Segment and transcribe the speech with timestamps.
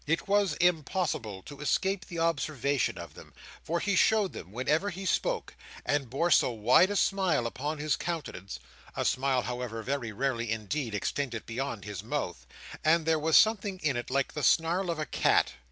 [0.07, 5.05] It was impossible to escape the observation of them, for he showed them whenever he
[5.05, 5.53] spoke;
[5.85, 8.59] and bore so wide a smile upon his countenance
[8.95, 12.47] (a smile, however, very rarely, indeed, extending beyond his mouth),
[12.81, 15.53] that there was something in it like the snarl of a cat.